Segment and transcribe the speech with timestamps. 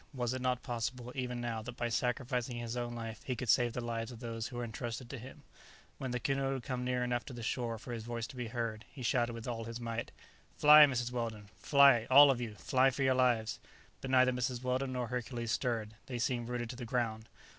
[0.15, 3.73] Was it not possible even now that by sacrificing his own life he could save
[3.73, 5.43] the lives of those that were entrusted to him?
[5.99, 8.47] When the canoe had come near enough to the shore for his voice to be
[8.47, 10.11] heard, he shouted with all his might,
[10.57, 11.11] "Fly, Mrs.
[11.11, 13.59] Weldon; fly, all of you; fly for your lives!"
[14.01, 14.63] But neither Mrs.
[14.63, 17.29] Weldon nor Hercules stirred; they seemed rooted to the ground.